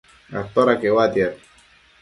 [0.41, 1.33] atoda queuatiad?